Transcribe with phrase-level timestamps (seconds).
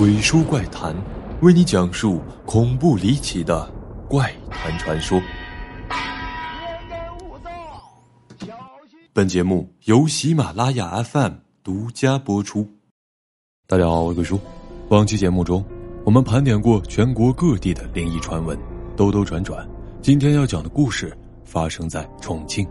[0.00, 0.96] 鬼叔怪谈，
[1.42, 3.70] 为你讲述恐怖离奇的
[4.08, 5.20] 怪谈传说。
[9.12, 11.32] 本节目由喜马拉雅 FM
[11.62, 12.66] 独家播出。
[13.66, 14.40] 大家好，我是鬼叔。
[14.88, 15.62] 往期节目中，
[16.02, 18.58] 我们盘点过全国各地的灵异传闻，
[18.96, 19.68] 兜兜转转。
[20.00, 21.14] 今天要讲的故事
[21.44, 22.66] 发生在重庆，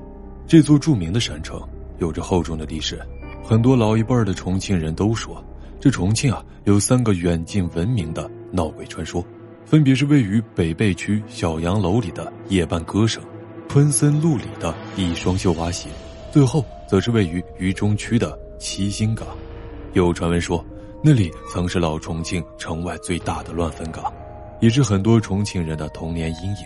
[0.47, 1.61] 这座著名的山城
[1.99, 2.99] 有着厚重的历史。
[3.43, 5.45] 很多老一辈的重庆人都说。
[5.79, 9.23] 这重庆啊，有三个远近闻名的闹鬼传说，
[9.65, 13.23] 分别是位于北碚区小洋楼里的夜半歌声，
[13.69, 15.87] 昆森路里的一双绣花鞋，
[16.33, 19.25] 最后则是位于渝中区的七星岗。
[19.93, 20.63] 有传闻说，
[21.01, 24.03] 那里曾是老重庆城外最大的乱坟岗，
[24.59, 26.65] 也是很多重庆人的童年阴影。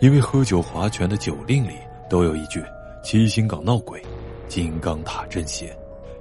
[0.00, 1.74] 因为喝酒划拳的酒令里
[2.08, 2.62] 都有一句
[3.02, 4.00] “七星岗闹鬼，
[4.46, 5.76] 金刚塔镇邪”。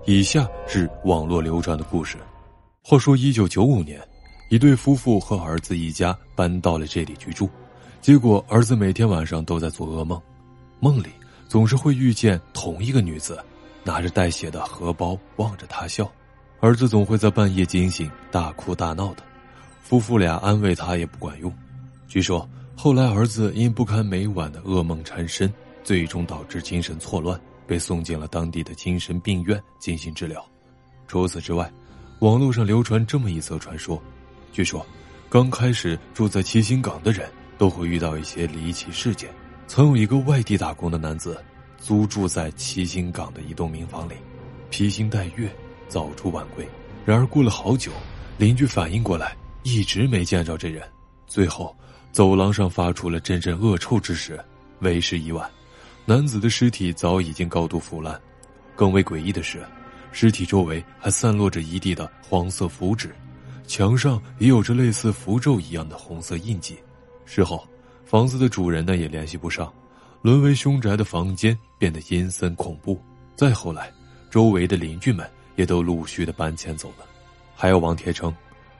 [0.05, 2.17] 以下是网络流传的故事。
[2.83, 4.01] 话说，一九九五年，
[4.49, 7.47] 一对夫妇和儿子一家搬到了这里居住。
[8.01, 10.19] 结果，儿子每天晚上都在做噩梦，
[10.79, 11.09] 梦里
[11.47, 13.41] 总是会遇见同一个女子，
[13.83, 16.11] 拿着带血的荷包望着他笑。
[16.59, 19.23] 儿子总会在半夜惊醒，大哭大闹的。
[19.83, 21.53] 夫妇俩安慰他也不管用。
[22.07, 30.43] 据说，后来儿子因不堪每晚的噩梦缠身，最终导致精神错乱，被送进了当地的精神病院进行治疗。
[31.07, 31.71] 除此之外，
[32.21, 33.99] 网络上流传这么一则传说，
[34.53, 34.85] 据说，
[35.27, 37.27] 刚开始住在七星岗的人
[37.57, 39.27] 都会遇到一些离奇事件。
[39.65, 41.43] 曾有一个外地打工的男子，
[41.79, 44.13] 租住在七星岗的一栋民房里，
[44.69, 45.51] 披星戴月，
[45.87, 46.63] 早出晚归。
[47.05, 47.91] 然而过了好久，
[48.37, 50.87] 邻居反应过来，一直没见着这人。
[51.25, 51.75] 最后，
[52.11, 54.39] 走廊上发出了阵阵恶臭之时，
[54.81, 55.49] 为时已晚，
[56.05, 58.21] 男子的尸体早已经高度腐烂。
[58.75, 59.59] 更为诡异的是。
[60.11, 63.15] 尸体周围还散落着一地的黄色符纸，
[63.65, 66.77] 墙上也有着类似符咒一样的红色印记。
[67.25, 67.65] 事后，
[68.05, 69.71] 房子的主人呢也联系不上，
[70.21, 73.01] 沦为凶宅的房间变得阴森恐怖。
[73.35, 73.89] 再后来，
[74.29, 77.05] 周围的邻居们也都陆续的搬迁走了。
[77.55, 78.35] 还有王铁称，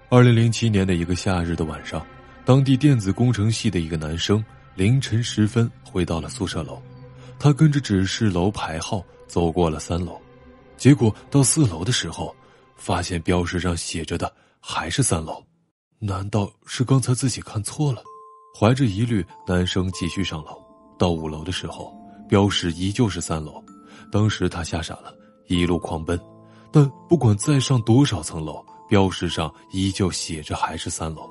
[0.09, 2.05] 二零零七年的一个夏日的晚上，
[2.43, 4.43] 当地电子工程系的一个男生
[4.75, 6.81] 凌晨时分回到了宿舍楼，
[7.39, 10.19] 他跟着指示楼牌号走过了三楼。
[10.81, 12.35] 结果到四楼的时候，
[12.75, 15.39] 发现标识上写着的还是三楼，
[15.99, 18.01] 难道是刚才自己看错了？
[18.59, 20.59] 怀着疑虑，男生继续上楼。
[20.97, 21.95] 到五楼的时候，
[22.27, 23.63] 标识依旧是三楼。
[24.11, 25.13] 当时他吓傻了，
[25.45, 26.19] 一路狂奔。
[26.71, 31.29] 但不管再上多少层楼，标识上依旧写着还是三楼。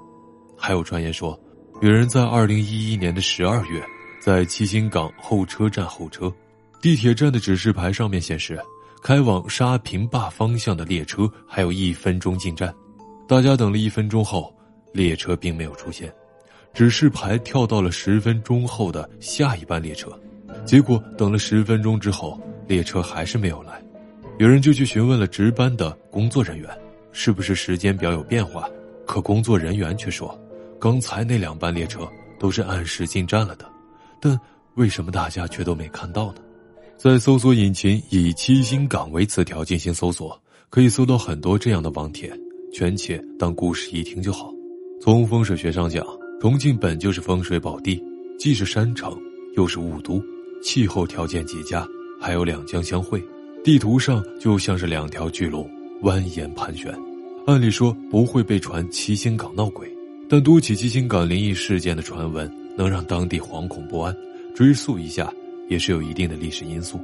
[0.56, 1.36] 还有传言说，
[1.82, 3.84] 有人在二零一一年的十二月，
[4.22, 6.32] 在七星岗候车站候车，
[6.80, 8.56] 地铁站的指示牌上面显示。
[9.02, 12.72] 开往沙坪坝方向的列车还有一分钟进站，
[13.26, 14.54] 大家等了一分钟后，
[14.92, 16.12] 列车并没有出现，
[16.74, 20.10] 指示牌跳到了十分钟后的下一班列车，
[20.64, 23.82] 结果等了十分钟之后，列车还是没有来，
[24.38, 26.68] 有人就去询问了值班的工作人员，
[27.10, 28.68] 是不是时间表有变化？
[29.06, 30.38] 可工作人员却说，
[30.78, 32.08] 刚才那两班列车
[32.38, 33.64] 都是按时进站了的，
[34.20, 34.38] 但
[34.74, 36.42] 为什么大家却都没看到呢？
[37.02, 40.38] 在搜索引擎以七星岗为词条进行搜索，
[40.68, 42.30] 可以搜到很多这样的网帖，
[42.74, 44.52] 全且当故事一听就好。
[45.00, 46.06] 从风水学上讲，
[46.42, 47.98] 重庆本就是风水宝地，
[48.38, 49.18] 既是山城，
[49.56, 50.22] 又是雾都，
[50.62, 51.88] 气候条件极佳，
[52.20, 53.18] 还有两江相汇，
[53.64, 55.66] 地图上就像是两条巨龙
[56.02, 56.94] 蜿蜒盘旋。
[57.46, 59.90] 按理说不会被传七星岗闹鬼，
[60.28, 64.14] 但多起七星岗灵异事件的传闻能让当地惶恐不安。
[64.54, 65.32] 追溯一下。
[65.70, 67.00] 也是有一定的历史因素。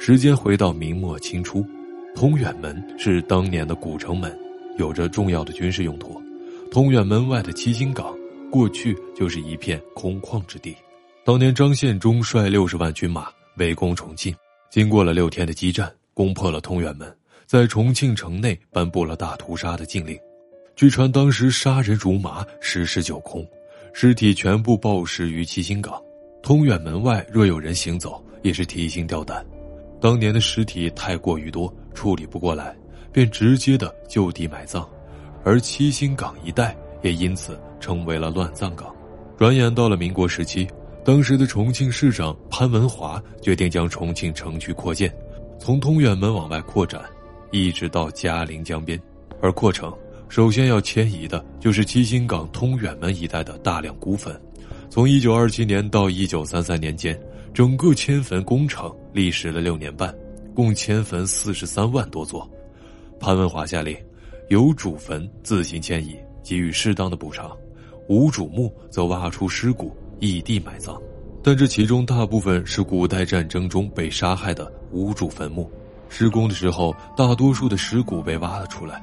[0.00, 1.64] 时间回到明末清初，
[2.16, 4.36] 通远门是当年的古城门，
[4.78, 6.20] 有着重要的军事用途。
[6.70, 8.16] 通远门外的七星岗，
[8.50, 10.74] 过去就是一片空旷之地。
[11.24, 14.34] 当年张献忠率六十万军马围攻重庆，
[14.70, 17.14] 经过了六天的激战，攻破了通远门，
[17.44, 20.18] 在重庆城内颁布了大屠杀的禁令。
[20.76, 23.46] 据传当时杀人如麻，十室九空，
[23.92, 26.00] 尸体全部暴尸于七星岗。
[26.42, 29.44] 通远门外若有人行走，也是提心吊胆。
[30.00, 32.74] 当年的尸体太过于多，处理不过来，
[33.12, 34.88] 便直接的就地埋葬。
[35.44, 38.94] 而七星岗一带也因此成为了乱葬岗。
[39.36, 40.66] 转眼到了民国时期，
[41.04, 45.12] 当时的重庆市长潘文华决定将重庆城区扩建，
[45.58, 47.02] 从通远门往外扩展，
[47.50, 49.00] 一直到嘉陵江边。
[49.40, 49.92] 而扩城
[50.28, 54.38] 首先要迁移的就是七星岗通远门一带的大量古坟。
[54.90, 57.18] 从一九二七年到一九三三年间，
[57.52, 60.14] 整个迁坟工程历时了六年半，
[60.54, 62.48] 共迁坟四十三万多座。
[63.20, 63.94] 潘文华下令，
[64.48, 67.50] 有主坟自行迁移，给予适当的补偿；
[68.08, 70.98] 无主墓则挖出尸骨，异地埋葬。
[71.42, 75.70] 但这其中大部分是古代战争中被杀害的无主坟墓。
[76.08, 79.02] 施工的时候，大多数的尸骨被挖了出来。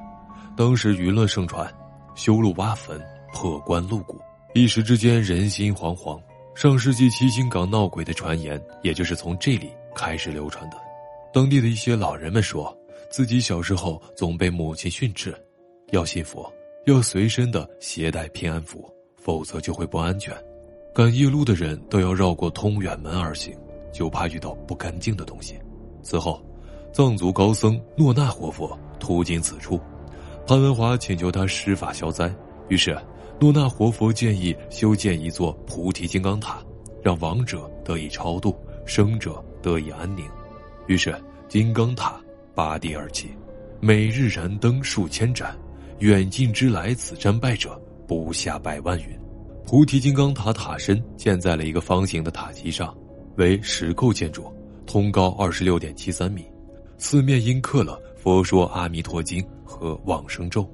[0.57, 1.71] 当时舆论盛传，
[2.15, 2.99] 修路挖坟
[3.31, 4.19] 破棺露骨，
[4.57, 6.17] 一时之间人心惶惶。
[6.55, 10.77] 上世纪七星岗闹鬼的传言，也就是从这里开始流传的。
[11.33, 12.73] 当地的一些老人们说，
[13.11, 15.35] 自己小时候总被母亲训斥，
[15.91, 16.49] 要信佛，
[16.85, 20.33] 要随身的携带平安符，否则就会不安全。
[20.93, 23.53] 赶夜路的人都要绕过通远门而行，
[23.91, 25.59] 就怕遇到不干净的东西。
[26.01, 26.41] 此后。
[26.93, 29.77] 藏族高僧诺那活佛途经此处，
[30.47, 32.33] 潘文华请求他施法消灾。
[32.69, 32.97] 于是，
[33.39, 36.63] 诺那活佛建议修建一座菩提金刚塔，
[37.03, 38.55] 让亡者得以超度，
[38.85, 40.25] 生者得以安宁。
[40.87, 41.15] 于是，
[41.47, 42.19] 金刚塔
[42.53, 43.29] 拔地而起，
[43.79, 45.55] 每日燃灯数千盏，
[45.99, 49.07] 远近之来此参拜者不下百万云。
[49.65, 52.95] 菩提金刚塔塔身建在了一个方形的塔基上，
[53.35, 54.45] 为石构建筑，
[54.85, 56.45] 通高二十六点七三米。
[56.97, 60.65] 四面阴刻了《佛说阿弥陀经》和往生咒，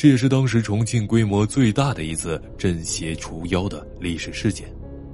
[0.00, 4.66] 这也是当时重庆规模最大的一次镇邪除妖的历史事件。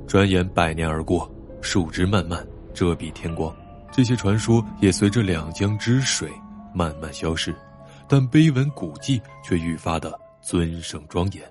[0.07, 1.29] 转眼百年而过，
[1.61, 3.53] 树枝漫漫遮蔽天光，
[3.91, 6.31] 这些传说也随着两江之水
[6.73, 7.53] 慢慢消失，
[8.09, 11.43] 但碑文古迹却愈发的尊盛庄严。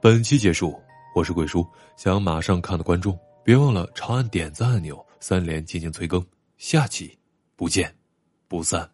[0.00, 0.72] 本期结束，
[1.12, 1.66] 我是鬼叔，
[1.96, 6.24] 想马上看的观众别忘了长按点赞按钮，三连进行催更，
[6.56, 7.18] 下期
[7.56, 7.92] 不见。
[8.46, 8.88] 不散。